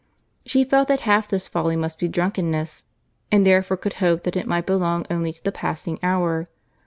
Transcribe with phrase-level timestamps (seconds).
[0.47, 2.85] She felt that half this folly must be drunkenness,
[3.31, 6.49] and therefore could hope that it might belong only to the passing hour.